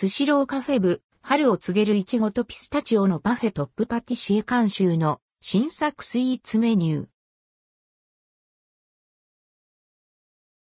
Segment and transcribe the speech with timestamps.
[0.00, 7.06] スシローカフェ部、春を告げるいちごとピスタチオのパフェトップパティシエ監修の新作スイーツメニュー。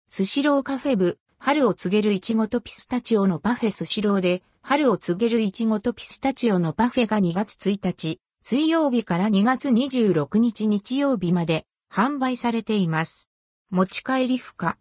[0.10, 13.30] スシローカフェ部、春を告げるいちごとピスタチオのパフェスシローで、春を告げるいちごとピスタチオのパフェが2月1日、水曜日から2月26日日曜日まで販売されています。
[13.70, 14.80] 持ち帰り不可。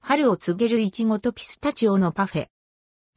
[0.00, 2.46] 春を告げるいちごとピスタチオのパフェ。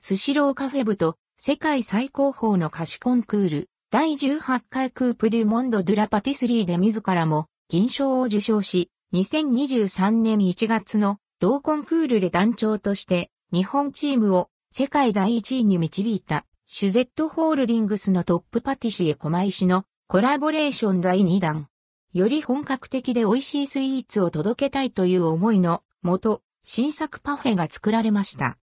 [0.07, 21.67] スシローカフェ部と世界最高峰の菓子コンクール第18回クープデュモンド・ドゥ・ラ・パティスリーで自らも銀賞を受賞し、2023年1月の同コンクールで団長として日本チームを世界第1位に導いたシュゼットホールディングスのトップパティシエ狛石のコラボレーション第2弾。
[22.13, 28.59] より本格的で美味しいスイーツを届けたいという思いのもと、新作パフェが作られました。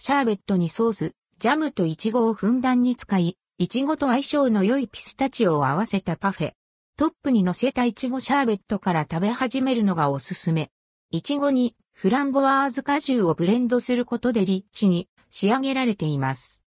[0.00, 6.52] シャーベットにソース、ジャムとイチゴをふんだんに使い、イチゴと相性の良いピスタチオを合わせたパフェ。
[6.96, 10.70] トップに乗せたイチゴシャーベットから食べ始めるのがおすすめ。
[11.10, 16.62] イチゴにフランボワーズ果汁をブレンドすることでリッチに仕上げられています。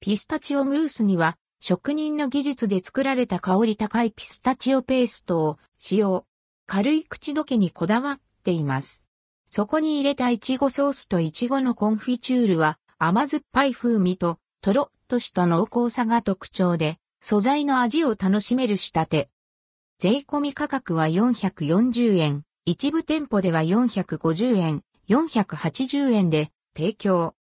[0.00, 6.26] ピスタチオムースには職人の技術で作られた香り高いピスタチオペーストを使用。
[6.66, 9.07] 軽い口どけにこだわっています。
[9.48, 19.30] そこに入れたイチゴソースとイチゴのコンフィチュールは甘酸っぱい風味ととろっとした濃厚さが特徴で、素材の味を楽しめる仕立て。
[19.98, 27.34] 税込み価格は440円、一部店舗では450円、480円で提供。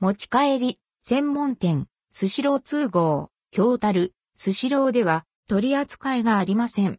[0.00, 6.98] 持ち帰り、専門店、スシロー通号、京樽、スシローでは取り扱いがありません。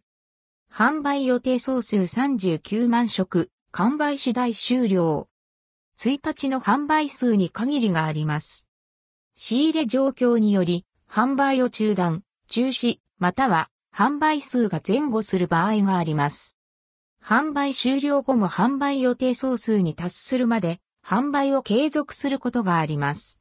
[0.72, 5.28] 販売予定総数39万食、完売次第終了。
[6.00, 8.68] 1日の販売数に限りがあります。
[9.36, 16.58] 仕入れ状況により、販売を中断、中止、または販売数が前後する場合があります。
[17.24, 23.36] 販売終了後も販売予定総数に達するまで、販売を継続することがあります。